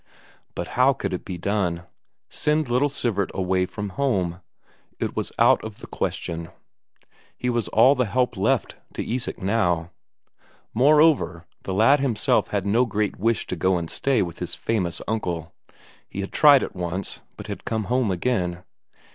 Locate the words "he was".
7.37-7.67